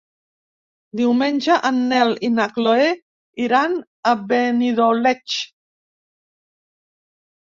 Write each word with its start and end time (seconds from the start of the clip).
Diumenge 0.99 1.57
en 1.69 1.75
Nel 1.89 2.13
i 2.27 2.31
na 2.37 2.47
Chloé 2.55 2.87
iran 3.47 3.75
a 4.11 4.13
Benidoleig. 4.31 5.37